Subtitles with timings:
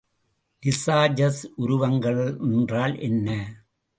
[0.63, 2.37] Lissajous உருவங்கள்
[2.39, 3.27] என்றால் என்ன?